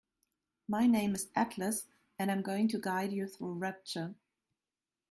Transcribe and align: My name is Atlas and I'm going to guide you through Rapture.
My 0.67 0.87
name 0.87 1.13
is 1.13 1.27
Atlas 1.35 1.85
and 2.17 2.31
I'm 2.31 2.41
going 2.41 2.67
to 2.69 2.79
guide 2.79 3.13
you 3.13 3.27
through 3.27 3.59
Rapture. 3.59 4.15